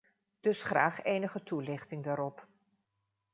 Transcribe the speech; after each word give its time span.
Dus 0.39 0.63
graag 0.63 1.03
enige 1.03 1.43
toelichting 1.43 2.03
daarop. 2.03 2.47